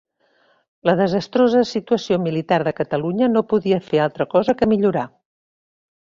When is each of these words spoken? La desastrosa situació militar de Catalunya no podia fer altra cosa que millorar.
La 0.89 0.93
desastrosa 0.99 1.59
situació 1.71 2.17
militar 2.23 2.57
de 2.67 2.73
Catalunya 2.79 3.27
no 3.33 3.43
podia 3.51 3.79
fer 3.91 4.01
altra 4.07 4.27
cosa 4.31 4.55
que 4.63 4.69
millorar. 4.73 5.05